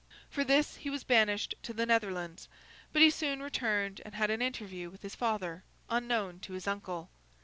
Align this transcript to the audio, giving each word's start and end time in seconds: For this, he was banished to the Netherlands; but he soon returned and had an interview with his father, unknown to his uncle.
For 0.31 0.43
this, 0.43 0.77
he 0.77 0.89
was 0.89 1.03
banished 1.03 1.53
to 1.61 1.73
the 1.73 1.85
Netherlands; 1.85 2.49
but 2.91 3.03
he 3.03 3.11
soon 3.11 3.43
returned 3.43 4.01
and 4.03 4.15
had 4.15 4.31
an 4.31 4.41
interview 4.41 4.89
with 4.89 5.03
his 5.03 5.13
father, 5.13 5.63
unknown 5.91 6.39
to 6.39 6.53
his 6.53 6.65
uncle. 6.67 7.11